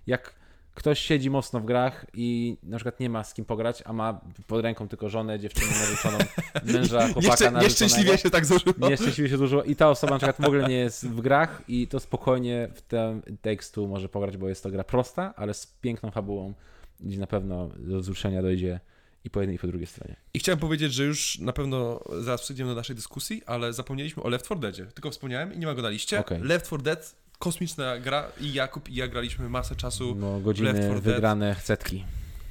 [0.07, 0.38] jak
[0.79, 4.21] ktoś siedzi mocno w grach i na przykład nie ma z kim pograć, a ma
[4.47, 6.17] pod ręką tylko żonę, dziewczynę narzeczoną,
[6.73, 7.63] męża, chłopaka Nieszczę, narzeczonego.
[7.63, 8.89] nieszczęśliwie się tak złożyło.
[8.89, 11.87] Nieszczęśliwie się dużo i ta osoba na przykład w ogóle nie jest w grach i
[11.87, 16.11] to spokojnie w ten tekstu może pograć, bo jest to gra prosta, ale z piękną
[16.11, 16.53] fabułą,
[16.99, 18.79] gdzie na pewno do wzruszenia dojdzie
[19.23, 20.15] i po jednej i po drugiej stronie.
[20.33, 24.29] I chciałem powiedzieć, że już na pewno zaraz przejdziemy do naszej dyskusji, ale zapomnieliśmy o
[24.29, 24.85] Left 4 Deadzie.
[24.85, 26.19] Tylko wspomniałem i nie ma go na liście.
[26.19, 26.41] Okej.
[26.41, 30.15] Left 4 Dead, kosmiczna gra i Jakub i ja graliśmy masę czasu.
[30.15, 31.02] No, godziny 4 Dead.
[31.04, 32.06] wygrane setki.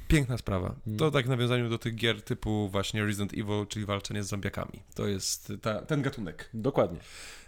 [0.07, 0.75] Piękna sprawa.
[0.87, 0.99] Mm.
[0.99, 4.83] To tak w nawiązaniu do tych gier typu właśnie Resident Evil, czyli walczenie z zombiakami.
[4.95, 6.49] To jest ta, ten gatunek.
[6.53, 6.99] Dokładnie.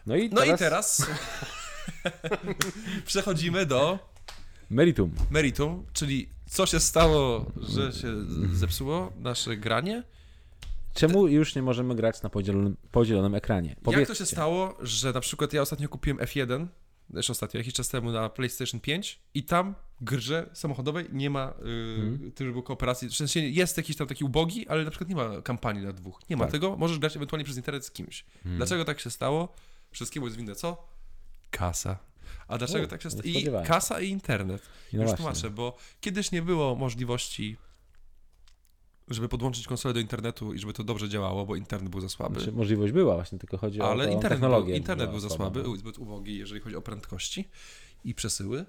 [0.05, 1.07] No i No teraz, i teraz
[3.05, 3.99] przechodzimy do
[4.69, 5.11] meritum.
[5.31, 8.07] meritum, czyli co się stało, że się
[8.53, 10.03] zepsuło nasze granie.
[10.93, 13.69] Czemu już nie możemy grać na podzielonym, podzielonym ekranie?
[13.69, 14.15] Jak to Powiedzcie.
[14.15, 16.67] się stało, że na przykład ja ostatnio kupiłem F1,
[17.13, 21.53] też ostatnio, jakiś czas temu na PlayStation 5 i tam grze samochodowej nie ma
[22.21, 23.09] yy, trybu kooperacji.
[23.09, 26.19] W sensie jest jakiś tam taki ubogi, ale na przykład nie ma kampanii dla dwóch.
[26.29, 26.51] Nie ma Tak.
[26.51, 28.25] tego, możesz grać ewentualnie przez internet z kimś.
[28.43, 28.57] Hmm.
[28.57, 29.53] Dlaczego tak się stało?
[29.91, 30.87] Wszystkiemu jest winne co?
[31.51, 31.97] Kasa.
[32.47, 33.23] A dlaczego O, tak się stało?
[33.25, 34.61] I kasa i internet.
[34.61, 35.17] No Już właśnie.
[35.17, 37.57] tłumaczę, bo kiedyś nie było możliwości,
[39.13, 42.35] żeby podłączyć konsolę do internetu i żeby to dobrze działało, bo internet był za słaby.
[42.35, 44.75] Znaczy, możliwość była właśnie, tylko chodzi Ale o internet, był, technologię.
[44.77, 45.75] internet była był za słaby, no.
[45.75, 47.47] zbyt ubogi, jeżeli chodzi o prędkości
[48.05, 48.65] i przesyły.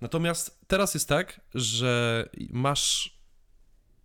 [0.00, 3.18] Natomiast teraz jest tak, że masz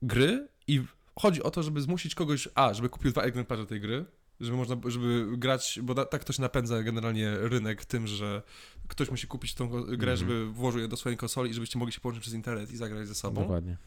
[0.01, 0.81] gry i
[1.19, 4.05] chodzi o to, żeby zmusić kogoś, a, żeby kupił dwa egzemplarze tej gry,
[4.39, 8.41] żeby można, żeby grać, bo tak to się napędza generalnie rynek tym, że
[8.87, 10.17] ktoś musi kupić tą grę, Mhm.
[10.17, 13.07] żeby włożył je do swojej konsoli i żebyście mogli się połączyć przez internet i zagrać
[13.07, 13.41] ze sobą.
[13.41, 13.77] Dokładnie.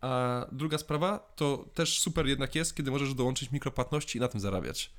[0.00, 4.40] A druga sprawa, to też super jednak jest, kiedy możesz dołączyć mikropłatności i na tym
[4.40, 4.90] zarabiać.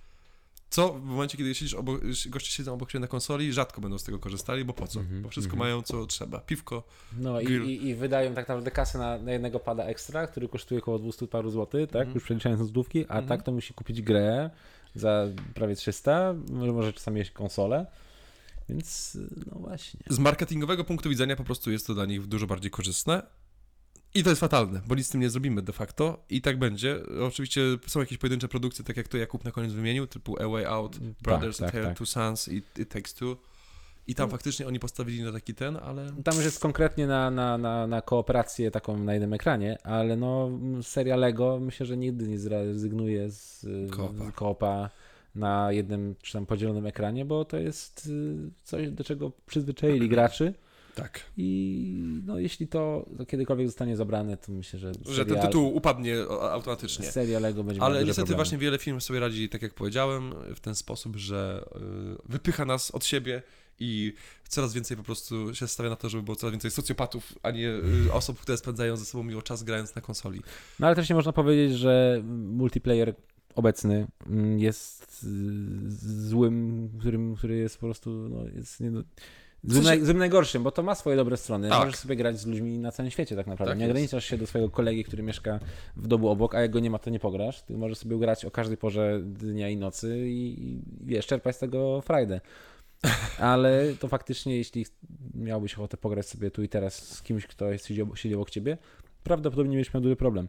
[0.70, 4.04] Co w momencie, kiedy siedzisz obok, goście siedzą obok siebie na konsoli, rzadko będą z
[4.04, 5.00] tego korzystali, bo po co?
[5.00, 5.70] Mhm, Bo wszystko mhm.
[5.70, 6.40] mają co trzeba.
[6.40, 6.84] Piwko.
[7.18, 7.64] No i, Grill.
[7.64, 11.28] i, i wydają tak naprawdę kasę na, na jednego pada ekstra, który kosztuje około 200
[11.28, 11.96] paru złotych, tak?
[11.96, 12.16] Mhm.
[12.16, 13.28] Już przeliczając złotówki, a Mhm.
[13.28, 14.50] tak to musi kupić grę
[14.96, 17.86] za prawie 300, może, czasami mieć konsolę.
[18.70, 19.18] Więc
[19.52, 20.00] no właśnie.
[20.10, 23.24] Z marketingowego punktu widzenia po prostu jest to dla nich dużo bardziej korzystne.
[24.14, 27.00] I to jest fatalne, bo nic z tym nie zrobimy de facto i tak będzie.
[27.28, 30.66] Oczywiście są jakieś pojedyncze produkcje, tak jak to Jakub na koniec wymienił, typu A Way
[30.66, 31.98] Out, Brothers tak, and Tale, tak.
[31.98, 33.38] Two Sons i It Takes Two.
[34.08, 34.32] I tam No.
[34.32, 36.12] faktycznie oni postawili na taki ten, ale...
[36.24, 40.50] Tam już jest konkretnie na, na, na, na kooperację taką na jednym ekranie, ale no
[40.82, 44.32] seria Lego myślę, że nigdy nie zrezygnuje z Koopa.
[44.32, 44.90] koopa
[45.36, 50.54] na jednym czy tam podzielonym ekranie, bo to jest y, coś, do czego przyzwyczaili graczy
[50.96, 51.20] Tak.
[51.38, 55.76] i no jeśli to, to kiedykolwiek zostanie zabrane, to myślę, że Że ten serial- tytuł
[55.76, 56.16] upadnie
[56.52, 57.06] automatycznie.
[57.12, 58.36] seria Lego będzie Ale niestety problemy.
[58.36, 62.92] właśnie wiele firm sobie radzi, tak jak powiedziałem, w ten sposób, że y, wypycha nas
[62.92, 63.42] od siebie
[63.80, 64.14] i
[64.48, 67.70] coraz więcej po prostu się stawia na to, żeby było coraz więcej socjopatów, a nie
[67.70, 70.42] y, osób, które spędzają ze sobą miło czas grając na konsoli.
[70.80, 73.16] No ale też nie można powiedzieć, że multiplayer
[73.56, 78.92] obecny mm, jest y, złym, którym, który jest po prostu no, jest nie,
[79.64, 81.70] złym, naj, złym najgorszym, bo to ma swoje dobre strony.
[81.70, 81.80] Tak.
[81.80, 83.72] Możesz sobie grać z ludźmi na całym świecie tak naprawdę.
[83.72, 83.92] Tak nie jest.
[83.92, 85.60] ograniczasz się do swojego kolegi, który mieszka
[85.96, 87.62] w domu obok, a jak go nie ma, to nie pograsz.
[87.62, 91.60] Ty możesz sobie grać o każdej porze dnia i nocy i, i wiesz, czerpać z
[91.60, 92.42] tego frajdę.
[93.40, 94.86] Ale to faktycznie, jeśli
[95.34, 98.50] miałbyś ochotę pograć sobie tu i teraz z kimś, kto jest, siedzi obok, siedzi obok
[98.50, 98.78] ciebie,
[99.24, 100.48] prawdopodobnie miał duży problem.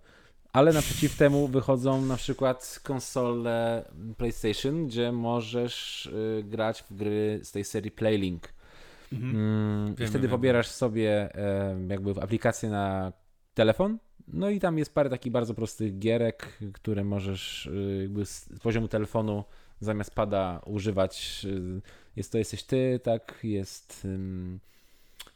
[0.52, 3.84] Ale naprzeciw temu wychodzą na przykład konsole
[4.16, 8.48] PlayStation, gdzie możesz y, grać w gry z tej serii Playlink.
[9.12, 11.28] Mm, I Wiem, wtedy pobierasz sobie
[11.88, 13.12] jakby w aplikację na
[13.54, 13.98] telefon,
[14.28, 18.88] no i tam jest parę takich bardzo prostych gierek, które możesz y, jakby z poziomu
[18.88, 19.44] telefonu
[19.80, 21.46] zamiast pada używać.
[21.78, 21.80] y,
[22.16, 24.06] Jest to jesteś ty, tak, jest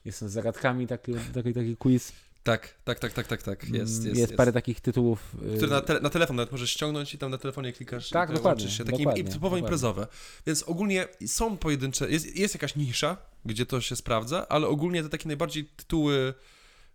[0.04, 2.12] jest z zagadkami taki, taki, taki quiz.
[2.42, 3.68] Tak, tak, tak, tak, tak, tak.
[3.68, 4.36] Jest, Mm, jest, jest.
[4.36, 5.36] parę takich tytułów.
[5.54, 8.30] y, Które na, tele, na telefon nawet możesz ściągnąć i tam na telefonie klikasz Tak,
[8.30, 8.84] i dokładnie, się.
[8.84, 9.58] Takie dokładnie, typowo dokładnie.
[9.60, 10.06] imprezowe.
[10.46, 15.08] Więc ogólnie są pojedyncze, jest, jest jakaś nisza, gdzie to się sprawdza, ale ogólnie te
[15.08, 16.34] takie najbardziej tytuły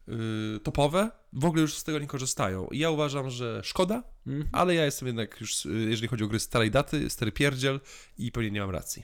[0.07, 0.15] yy,
[0.63, 2.67] topowe w ogóle już z tego nie korzystają.
[2.67, 4.47] I ja uważam, że szkoda, Mhm.
[4.51, 7.79] ale ja jestem jednak już, yy, jeżeli chodzi o gry starej daty, stary pierdziel
[8.17, 9.03] i pewnie nie mam racji.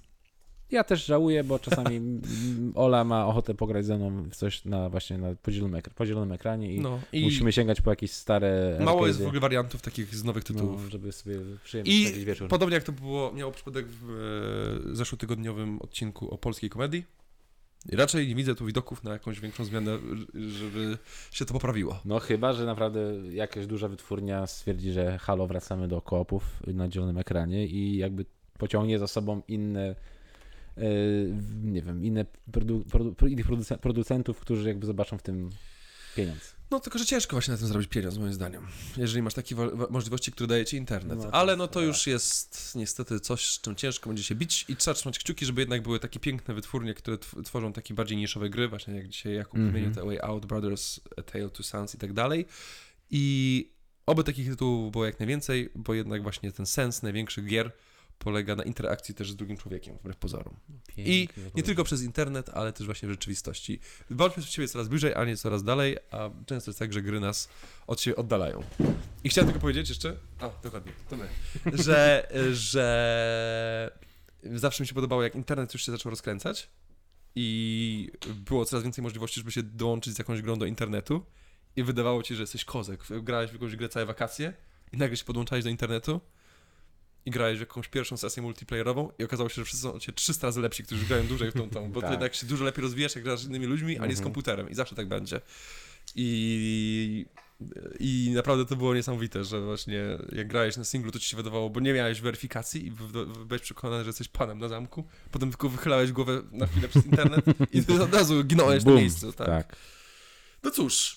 [0.71, 2.23] Ja też żałuję, bo czasami mm,
[2.75, 6.81] Ola ma ochotę pograć ze mną w coś na właśnie na podzielonym, podzielonym ekranie i,
[6.81, 10.43] No i musimy sięgać po jakieś stare mało jest w ogóle wariantów takich z nowych
[10.43, 10.83] tytułów.
[10.83, 12.47] no, żeby sobie przyjemnie I wieczór.
[12.47, 14.09] podobnie jak to było, miało przypadek w
[14.91, 17.03] e, zeszłotygodniowym odcinku o polskiej komedii,
[17.91, 19.97] Raczej nie widzę tu widoków na jakąś większą zmianę,
[20.35, 20.97] żeby
[21.31, 21.99] się to poprawiło.
[22.05, 22.99] No chyba, że naprawdę
[23.31, 28.25] jakaś duża wytwórnia stwierdzi, że halo, wracamy do koopów na dzielonym ekranie i jakby
[28.57, 29.95] pociągnie za sobą inne
[30.77, 30.83] e,
[31.63, 33.15] nie wiem, inne produ, produ,
[33.81, 35.49] producentów, którzy jakby zobaczą w tym
[36.15, 36.56] pieniądz.
[36.71, 38.67] No tylko, że ciężko właśnie na tym zrobić pieniądz, moim zdaniem.
[38.97, 41.17] Jeżeli masz takie wo- wo- możliwości, które daje ci internet.
[41.19, 41.83] No, Ale tak, no to tak.
[41.87, 45.61] już jest niestety coś, z czym ciężko będzie się bić i trzeba trzymać kciuki, żeby
[45.61, 49.33] jednak były takie piękne wytwórnie, które tw- tworzą takie bardziej niszowe gry, właśnie jak dzisiaj
[49.33, 49.71] Jakub Mhm.
[49.73, 52.45] wymienił te Way Out, Brothers, A Tale to Sons i tak dalej.
[53.09, 53.69] I
[54.05, 57.71] oby takich tytułów było jak najwięcej, bo jednak właśnie ten sens największych gier
[58.19, 60.55] polega na interakcji też z drugim człowiekiem, wbrew pozorom.
[60.97, 63.79] I nie tylko przez internet, ale też właśnie w rzeczywistości.
[64.09, 67.19] Walczmy z siebie coraz bliżej, a nie coraz dalej, a często jest tak, że gry
[67.19, 67.49] nas
[67.87, 68.63] od siebie oddalają.
[69.23, 71.27] I chciałem tylko powiedzieć jeszcze, a dokładnie, to my,
[71.85, 73.97] że, że
[74.43, 76.69] zawsze mi się podobało, jak internet już się zaczął rozkręcać
[77.35, 81.25] i było coraz więcej możliwości, żeby się dołączyć z jakąś grą do internetu
[81.75, 83.03] i wydawało ci, że jesteś kozek.
[83.21, 84.53] Grałeś w jakąś grę całe wakacje
[84.93, 86.21] i nagle się podłączałeś do internetu
[87.27, 90.47] i grałeś w jakąś pierwszą sesję multiplayerową i okazało się, że wszyscy są ciebie 300
[90.47, 92.11] razy lepsi, którzy grają dłużej w tą, tą bo ty Tak.
[92.11, 94.23] jednak się dużo lepiej rozwijasz, jak grasz z innymi ludźmi, a nie z Mhm.
[94.23, 95.41] komputerem i zawsze tak będzie.
[96.15, 97.25] I,
[97.99, 101.69] I naprawdę to było niesamowite, że właśnie jak grałeś na singlu, to ci się wydawało,
[101.69, 102.91] bo nie miałeś weryfikacji i
[103.47, 107.45] byłeś przekonany, że jesteś panem na zamku, potem tylko wychylałeś głowę na chwilę przez internet
[107.73, 108.99] i ty od razu ginąłeś na Bum.
[108.99, 109.33] miejscu.
[109.33, 109.47] Tak.
[109.47, 109.75] tak.
[110.63, 111.16] No cóż,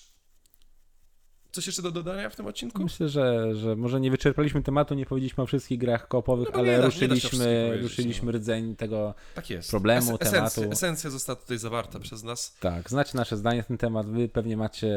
[1.51, 2.83] coś jeszcze do dodania w tym odcinku?
[2.83, 6.77] Myślę, że, że może nie wyczerpaliśmy tematu, nie powiedzieliśmy o wszystkich grach koopowych, No ale
[6.77, 8.37] da- ruszyliśmy, ruszyliśmy no.
[8.37, 9.13] rdzeń tego.
[9.35, 9.69] Tak jest.
[9.69, 10.71] Problemu, esencja, tematu.
[10.73, 12.55] esencja została tutaj zawarta przez nas.
[12.59, 14.07] Tak, znacie nasze zdanie na ten temat.
[14.09, 14.95] Wy pewnie macie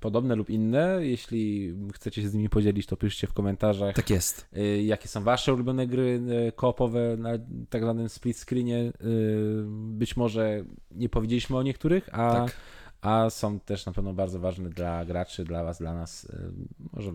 [0.00, 0.98] podobne lub inne.
[1.00, 4.46] Jeśli chcecie się z nimi podzielić, to piszcie w komentarzach, Tak jest.
[4.56, 7.30] y, jakie są wasze ulubione gry y, koopowe na
[7.70, 8.92] tak zwanym split screenie.
[9.04, 9.62] Y,
[9.92, 12.56] Być może nie powiedzieliśmy o niektórych, a, Tak.
[13.02, 16.24] A są też na pewno bardzo ważne dla graczy, dla was, dla nas.
[16.24, 16.52] Y,
[16.92, 17.12] Może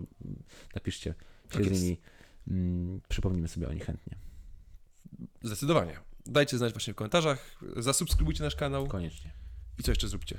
[0.74, 1.14] napiszcie
[1.50, 1.98] się Tak z nimi.
[2.48, 4.16] Mm, Przypomnimy sobie o nich chętnie.
[5.42, 5.96] Zdecydowanie.
[6.26, 9.32] Dajcie znać właśnie w komentarzach, zasubskrybujcie nasz kanał Koniecznie.
[9.78, 10.38] i co jeszcze zróbcie.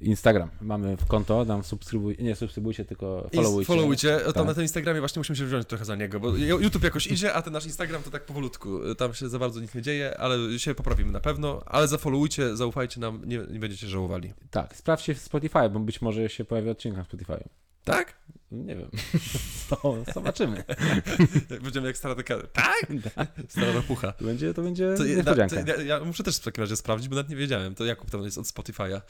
[0.00, 0.50] Instagram.
[0.60, 3.66] Mamy w konto, tam subskrybuj, nie subskrybujcie, tylko followujcie.
[3.66, 4.18] Followujcie.
[4.24, 4.46] Tam Tak.
[4.46, 7.42] na tym Instagramie właśnie musimy się wziąć trochę za niego, bo YouTube jakoś idzie, a
[7.42, 8.94] ten nasz Instagram to tak powolutku.
[8.94, 11.62] Tam się za bardzo nic nie dzieje, ale się poprawimy na pewno.
[11.66, 14.32] Ale zafollowujcie, zaufajcie nam, nie, nie będziecie żałowali.
[14.50, 17.44] Tak, sprawdźcie w Spotify, bo być może się pojawi odcinek na Spotify.
[17.84, 18.16] Tak?
[18.50, 18.90] Nie wiem.
[19.68, 20.64] To zobaczymy.
[21.62, 22.36] Będziemy jak stara taka.
[22.52, 22.86] Tak?
[23.48, 24.12] Stara ropucha.
[24.12, 25.60] To będzie, to będzie To, ja, niespodzianka.
[25.60, 27.74] ja, ja muszę też w takim razie sprawdzić, bo nawet nie wiedziałem.
[27.74, 29.00] To Jakub tam jest od Spotify'a.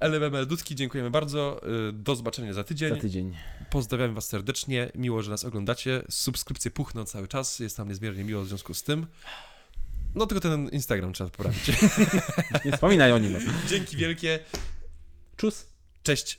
[0.00, 1.60] LML Dudki, dziękujemy bardzo.
[1.88, 2.94] Y, Do zobaczenia za tydzień.
[2.94, 3.36] Za tydzień.
[3.70, 4.90] Pozdrawiam Was serdecznie.
[4.94, 6.02] Miło, że nas oglądacie.
[6.10, 7.58] Subskrypcje puchną cały czas.
[7.58, 9.06] Jest nam niezmiernie miło w związku z tym.
[10.14, 11.68] No tylko ten Instagram trzeba poprawić.
[12.64, 13.36] Nie wspominaj o nim.
[13.68, 14.38] Dzięki wielkie.
[15.36, 15.66] Czus.
[16.02, 16.38] Cześć.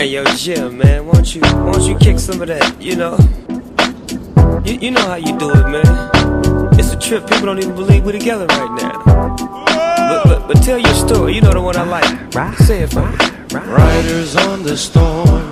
[0.00, 2.80] Hey yo, Jim, man, won't you, won't you kick some of that?
[2.80, 3.18] You know,
[4.64, 6.80] you, you know how you do it, man.
[6.80, 7.28] It's a trip.
[7.28, 9.36] People don't even believe we're together right now.
[9.36, 11.34] But, but, but tell your story.
[11.34, 12.32] You know the one I like.
[12.60, 13.14] Say it for me.
[13.52, 15.49] Riders on the storm